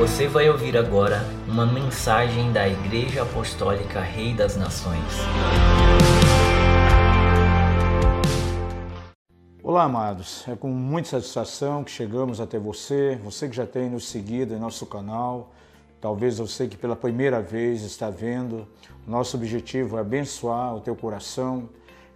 [0.00, 5.04] Você vai ouvir agora uma mensagem da Igreja Apostólica Rei das Nações.
[9.62, 10.48] Olá, amados.
[10.48, 14.58] É com muita satisfação que chegamos até você, você que já tem nos seguido em
[14.58, 15.52] nosso canal,
[16.00, 18.66] talvez você que pela primeira vez está vendo.
[19.06, 21.68] Nosso objetivo é abençoar o teu coração.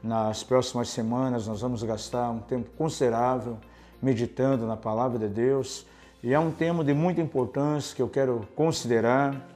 [0.03, 3.59] Nas próximas semanas nós vamos gastar um tempo considerável
[4.01, 5.85] meditando na palavra de Deus
[6.25, 9.46] e é um tema de muita importância que eu quero considerar.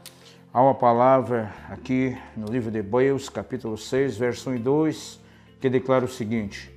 [0.52, 5.20] Há uma palavra aqui no livro de Hebreus, capítulo 6, verso 1 e 2,
[5.62, 6.70] que declara o seguinte: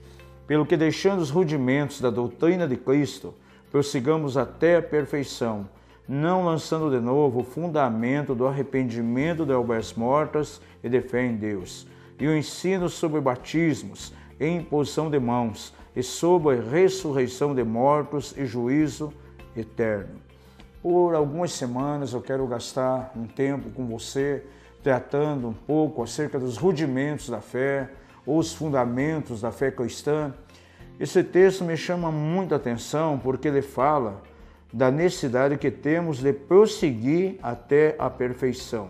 [0.47, 3.33] Pelo que deixando os rudimentos da doutrina de Cristo,
[3.69, 5.67] prossigamos até a perfeição,
[6.07, 11.35] não lançando de novo o fundamento do arrependimento de obras mortas e de fé em
[11.35, 11.85] Deus,
[12.17, 18.45] e o ensino sobre batismos, e imposição de mãos, e sobre ressurreição de mortos e
[18.45, 19.11] juízo
[19.55, 20.21] eterno.
[20.81, 24.43] Por algumas semanas eu quero gastar um tempo com você
[24.83, 27.89] tratando um pouco acerca dos rudimentos da fé,
[28.25, 30.33] ou os fundamentos da fé cristã.
[30.99, 34.21] Esse texto me chama muita atenção porque ele fala
[34.71, 38.89] da necessidade que temos de prosseguir até a perfeição.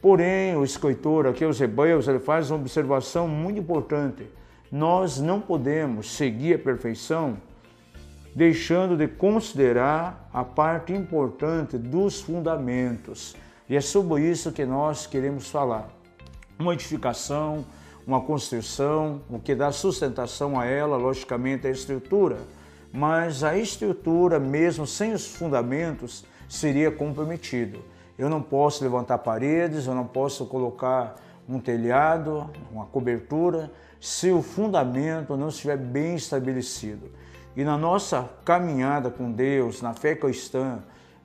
[0.00, 4.28] Porém, o escritor aqui, os Hebreus, ele faz uma observação muito importante.
[4.70, 7.36] Nós não podemos seguir a perfeição
[8.36, 13.34] deixando de considerar a parte importante dos fundamentos.
[13.66, 15.88] E é sobre isso que nós queremos falar.
[16.58, 17.64] Uma edificação,
[18.06, 22.36] uma construção, o que dá sustentação a ela, logicamente, é a estrutura.
[22.92, 27.82] Mas a estrutura, mesmo sem os fundamentos, seria comprometido.
[28.18, 31.16] Eu não posso levantar paredes, eu não posso colocar
[31.48, 37.10] um telhado, uma cobertura, se o fundamento não estiver bem estabelecido.
[37.56, 40.80] E na nossa caminhada com Deus, na fé cristã,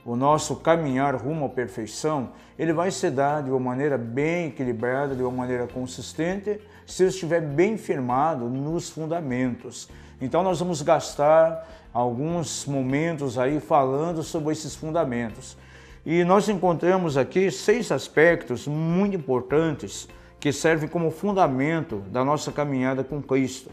[0.06, 5.14] o nosso caminhar rumo à perfeição, ele vai se dar de uma maneira bem equilibrada,
[5.14, 9.90] de uma maneira consistente, se estiver bem firmado nos fundamentos.
[10.22, 15.58] Então nós vamos gastar alguns momentos aí falando sobre esses fundamentos.
[16.06, 20.08] E nós encontramos aqui seis aspectos muito importantes
[20.40, 23.70] que servem como fundamento da nossa caminhada com Cristo.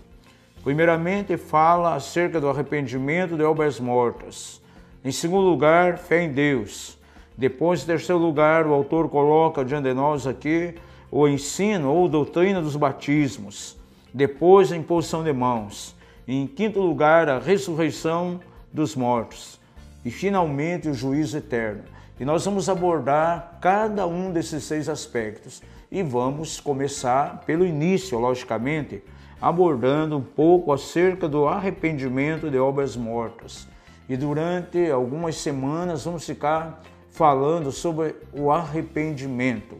[0.63, 4.61] Primeiramente, fala acerca do arrependimento de obras mortas.
[5.05, 6.99] Em segundo lugar, fé em Deus.
[7.37, 10.75] Depois, em terceiro lugar, o autor coloca diante de nós aqui
[11.11, 13.77] o ensino ou doutrina dos batismos.
[14.13, 15.95] Depois, a imposição de mãos.
[16.27, 18.41] Em quinto lugar, a ressurreição
[18.73, 19.61] dos mortos.
[20.05, 21.85] E, finalmente, o juízo eterno.
[22.21, 25.62] E nós vamos abordar cada um desses seis aspectos.
[25.91, 29.03] E vamos começar pelo início, logicamente,
[29.41, 33.69] abordando um pouco acerca do arrependimento de obras mortas.
[34.09, 39.77] E durante algumas semanas vamos ficar falando sobre o arrependimento.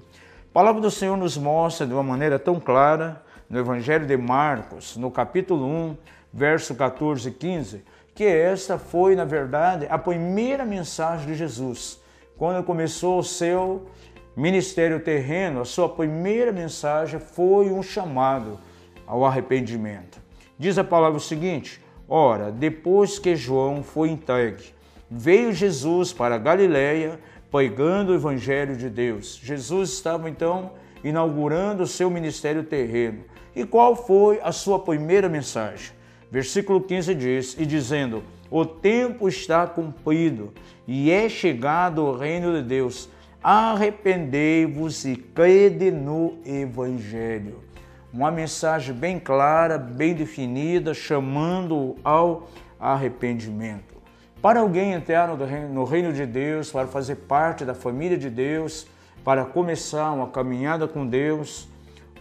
[0.51, 4.97] A palavra do Senhor nos mostra de uma maneira tão clara no Evangelho de Marcos,
[4.97, 5.97] no capítulo 1,
[6.33, 7.85] verso 14 e 15,
[8.15, 12.01] que esta foi, na verdade, a primeira mensagem de Jesus.
[12.39, 13.89] Quando começou o seu
[14.37, 18.61] ministério terreno, a sua primeira mensagem foi um chamado
[19.05, 20.21] ao arrependimento.
[20.57, 24.73] Diz a palavra o seguinte: Ora, depois que João foi entregue,
[25.11, 27.19] veio Jesus para Galiléia
[27.51, 29.41] pregando o evangelho de Deus.
[29.43, 30.71] Jesus estava então
[31.03, 33.25] inaugurando o seu ministério terreno.
[33.57, 35.98] E qual foi a sua primeira mensagem?
[36.31, 40.53] Versículo 15 diz: E dizendo: O tempo está cumprido
[40.87, 43.09] e é chegado o reino de Deus.
[43.43, 47.69] Arrependei-vos e crede no evangelho
[48.13, 52.49] uma mensagem bem clara, bem definida, chamando ao
[52.81, 53.97] arrependimento.
[54.41, 58.87] Para alguém entrar no reino de Deus, para fazer parte da família de Deus,
[59.25, 61.69] para começar uma caminhada com Deus,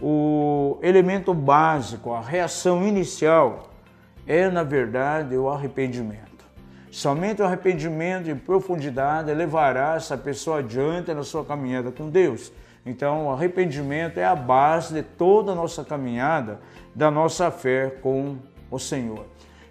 [0.00, 3.70] o elemento básico, a reação inicial
[4.28, 6.28] é, na verdade, o arrependimento.
[6.90, 12.52] Somente o arrependimento em profundidade levará essa pessoa adiante na sua caminhada com Deus.
[12.84, 16.60] Então, o arrependimento é a base de toda a nossa caminhada,
[16.94, 18.36] da nossa fé com
[18.70, 19.24] o Senhor.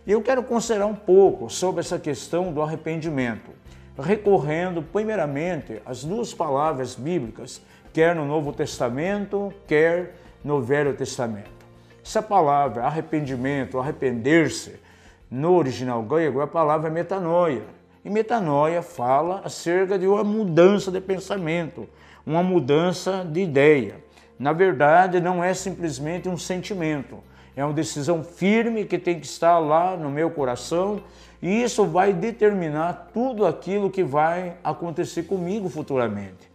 [0.07, 3.51] E eu quero considerar um pouco sobre essa questão do arrependimento,
[3.99, 7.61] recorrendo primeiramente às duas palavras bíblicas,
[7.93, 11.56] quer no Novo Testamento, quer no Velho Testamento.
[12.07, 14.80] Essa palavra, arrependimento, arrepender-se,
[15.30, 17.63] no original grego, a palavra metanoia.
[18.06, 21.86] E metanoia fala acerca de uma mudança de pensamento,
[22.25, 23.95] uma mudança de ideia.
[24.39, 27.18] Na verdade, não é simplesmente um sentimento,
[27.57, 31.01] é uma decisão firme que tem que estar lá no meu coração
[31.42, 36.50] e isso vai determinar tudo aquilo que vai acontecer comigo futuramente.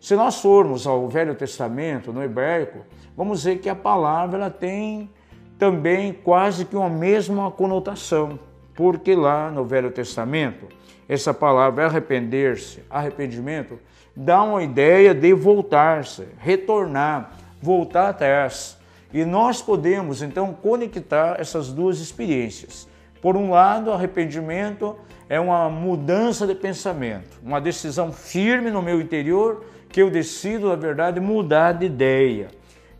[0.00, 2.78] Se nós formos ao Velho Testamento, no hebraico,
[3.14, 5.10] vamos ver que a palavra ela tem
[5.58, 8.40] também quase que uma mesma conotação,
[8.74, 10.66] porque lá no Velho Testamento,
[11.06, 13.78] essa palavra arrepender-se, arrependimento,
[14.16, 18.78] dá uma ideia de voltar-se, retornar, voltar atrás.
[19.12, 22.88] E nós podemos então conectar essas duas experiências.
[23.20, 24.96] Por um lado, arrependimento
[25.28, 30.76] é uma mudança de pensamento, uma decisão firme no meu interior que eu decido, na
[30.76, 32.48] verdade, mudar de ideia.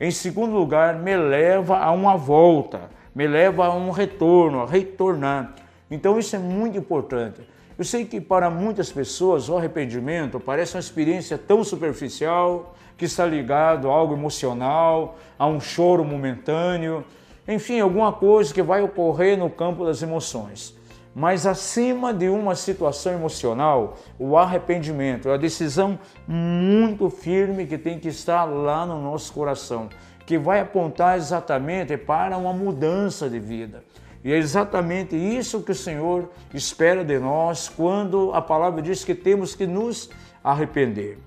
[0.00, 5.54] Em segundo lugar, me leva a uma volta, me leva a um retorno, a retornar.
[5.90, 7.40] Então isso é muito importante.
[7.78, 13.24] Eu sei que para muitas pessoas o arrependimento parece uma experiência tão superficial, que está
[13.24, 17.02] ligado a algo emocional, a um choro momentâneo,
[17.48, 20.76] enfim, alguma coisa que vai ocorrer no campo das emoções.
[21.14, 27.98] Mas acima de uma situação emocional, o arrependimento é a decisão muito firme que tem
[27.98, 29.88] que estar lá no nosso coração,
[30.24, 33.82] que vai apontar exatamente para uma mudança de vida.
[34.22, 39.14] E é exatamente isso que o Senhor espera de nós quando a palavra diz que
[39.14, 40.10] temos que nos
[40.44, 41.18] arrepender.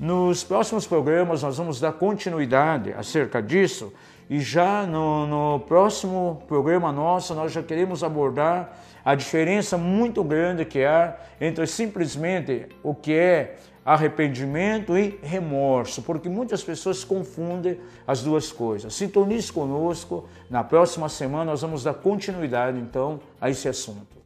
[0.00, 3.92] Nos próximos programas nós vamos dar continuidade acerca disso
[4.30, 10.64] e já no, no próximo programa nosso nós já queremos abordar a diferença muito grande
[10.64, 18.22] que há entre simplesmente o que é arrependimento e remorso, porque muitas pessoas confundem as
[18.22, 18.94] duas coisas.
[18.94, 24.16] Sintonize conosco, na próxima semana nós vamos dar continuidade então a esse assunto.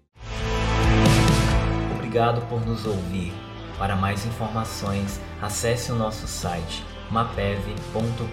[1.98, 3.44] Obrigado por nos ouvir.
[3.78, 8.24] Para mais informações, acesse o nosso site mapev.com.br.